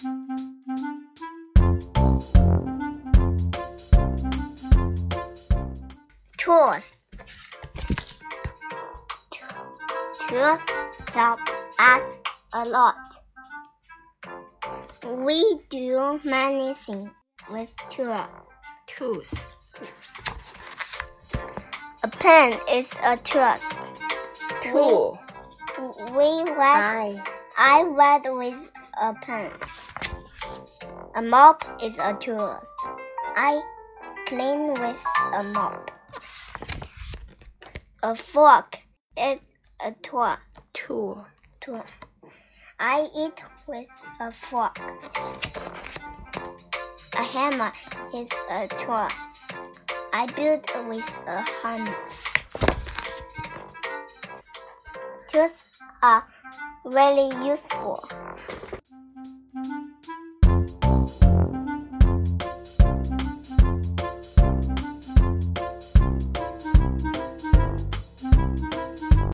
[0.00, 0.12] Tools.
[10.26, 10.58] Tools
[11.12, 11.40] help
[11.78, 12.20] us
[12.54, 12.96] a lot.
[15.04, 17.10] We do many things
[17.50, 18.20] with tools.
[18.86, 19.34] Tools.
[22.02, 23.54] A pen is a tool.
[24.62, 25.18] Tool.
[26.16, 27.20] We write.
[27.58, 29.50] I write with a pen.
[31.14, 32.58] A mop is a tool.
[33.36, 33.60] I
[34.26, 34.96] clean with
[35.34, 35.90] a mop.
[38.02, 38.78] A fork
[39.16, 39.40] is
[39.84, 40.36] a tool.
[40.72, 41.26] Tool.
[41.60, 41.84] tool.
[42.78, 43.86] I eat with
[44.20, 44.78] a fork.
[47.18, 47.72] A hammer
[48.14, 49.08] is a tool.
[50.12, 51.96] I build with a hammer.
[55.32, 55.50] Tools
[56.02, 56.24] are
[56.86, 58.08] very useful.